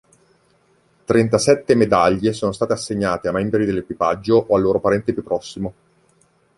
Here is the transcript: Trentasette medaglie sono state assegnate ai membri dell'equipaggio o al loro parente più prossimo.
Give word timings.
Trentasette 1.05 1.75
medaglie 1.75 2.33
sono 2.33 2.53
state 2.53 2.73
assegnate 2.73 3.27
ai 3.27 3.35
membri 3.35 3.65
dell'equipaggio 3.67 4.45
o 4.47 4.55
al 4.55 4.63
loro 4.63 4.79
parente 4.79 5.13
più 5.13 5.21
prossimo. 5.23 5.73